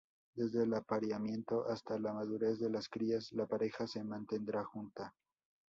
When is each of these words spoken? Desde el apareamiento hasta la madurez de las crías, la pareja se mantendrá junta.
Desde 0.35 0.63
el 0.63 0.73
apareamiento 0.73 1.67
hasta 1.67 1.99
la 1.99 2.11
madurez 2.11 2.57
de 2.57 2.71
las 2.71 2.89
crías, 2.89 3.31
la 3.33 3.45
pareja 3.45 3.85
se 3.85 4.03
mantendrá 4.03 4.63
junta. 4.63 5.13